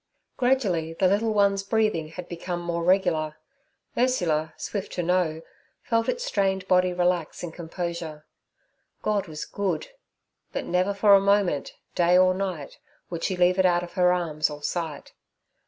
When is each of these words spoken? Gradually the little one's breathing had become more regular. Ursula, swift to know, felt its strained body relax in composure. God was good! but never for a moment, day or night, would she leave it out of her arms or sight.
Gradually 0.35 0.93
the 0.93 1.07
little 1.07 1.31
one's 1.31 1.61
breathing 1.61 2.07
had 2.07 2.27
become 2.27 2.59
more 2.59 2.83
regular. 2.83 3.37
Ursula, 3.95 4.51
swift 4.57 4.93
to 4.93 5.03
know, 5.03 5.43
felt 5.83 6.09
its 6.09 6.25
strained 6.25 6.67
body 6.67 6.91
relax 6.91 7.43
in 7.43 7.51
composure. 7.51 8.25
God 9.03 9.27
was 9.27 9.45
good! 9.45 9.89
but 10.53 10.65
never 10.65 10.95
for 10.95 11.13
a 11.13 11.21
moment, 11.21 11.73
day 11.93 12.17
or 12.17 12.33
night, 12.33 12.79
would 13.11 13.23
she 13.23 13.37
leave 13.37 13.59
it 13.59 13.65
out 13.67 13.83
of 13.83 13.93
her 13.93 14.11
arms 14.11 14.49
or 14.49 14.63
sight. 14.63 15.13